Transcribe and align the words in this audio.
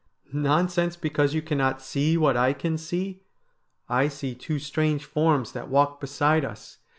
'Nonsense, 0.49 0.95
because 0.95 1.35
you 1.35 1.43
cannot 1.43 1.79
see 1.79 2.17
what 2.17 2.35
I 2.35 2.53
can 2.53 2.75
see. 2.79 3.21
I 3.87 4.07
see 4.07 4.33
two 4.33 4.57
strange 4.57 5.05
forms 5.05 5.51
that 5.51 5.69
walk 5.69 6.01
beside 6.01 6.43
us. 6.43 6.79